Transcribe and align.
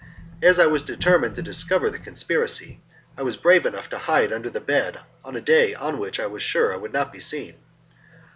As 0.41 0.57
I 0.57 0.65
was 0.65 0.81
determined 0.81 1.35
to 1.35 1.43
discover 1.43 1.91
the 1.91 1.99
conspiracy, 1.99 2.81
I 3.15 3.21
was 3.21 3.37
brave 3.37 3.67
enough 3.67 3.87
to 3.89 3.99
hide 3.99 4.33
under 4.33 4.49
the 4.49 4.59
bed 4.59 4.97
on 5.23 5.35
a 5.35 5.41
day 5.41 5.75
on 5.75 5.99
which 5.99 6.19
I 6.19 6.25
was 6.25 6.41
sure 6.41 6.73
I 6.73 6.77
would 6.77 6.91
not 6.91 7.11
be 7.13 7.19
seen. 7.19 7.57